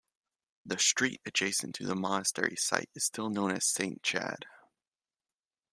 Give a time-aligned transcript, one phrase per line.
[0.65, 4.47] The street adjacent to the monastery site is still known as Saint Chad.